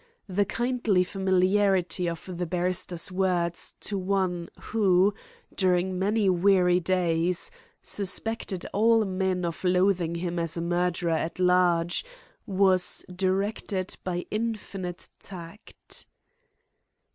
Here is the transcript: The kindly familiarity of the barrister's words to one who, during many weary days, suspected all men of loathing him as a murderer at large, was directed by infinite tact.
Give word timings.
The 0.27 0.45
kindly 0.45 1.03
familiarity 1.03 2.09
of 2.09 2.27
the 2.39 2.47
barrister's 2.47 3.11
words 3.11 3.75
to 3.81 3.99
one 3.99 4.49
who, 4.59 5.13
during 5.53 5.99
many 5.99 6.27
weary 6.27 6.79
days, 6.79 7.51
suspected 7.83 8.65
all 8.73 9.05
men 9.05 9.45
of 9.45 9.63
loathing 9.63 10.15
him 10.15 10.39
as 10.39 10.57
a 10.57 10.61
murderer 10.61 11.11
at 11.11 11.37
large, 11.37 12.03
was 12.47 13.05
directed 13.15 13.95
by 14.03 14.25
infinite 14.31 15.07
tact. 15.19 16.07